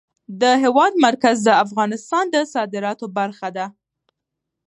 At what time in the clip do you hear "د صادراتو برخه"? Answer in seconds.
2.33-3.49